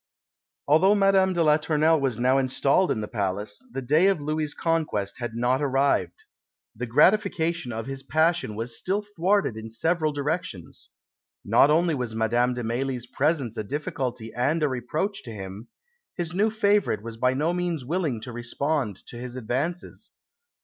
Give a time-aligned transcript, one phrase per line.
[0.67, 4.51] Although Madame de la Tournelle was now installed in the palace, the day of Louis'
[4.55, 6.23] conquest had not arrived.
[6.75, 10.89] The gratification of his passion was still thwarted in several directions.
[11.45, 15.67] Not only was Madame de Mailly's presence a difficulty and a reproach to him;
[16.15, 20.09] his new favourite was by no means willing to respond to his advances.